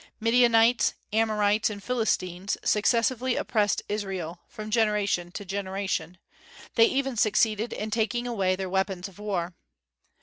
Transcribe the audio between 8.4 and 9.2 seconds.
their weapons of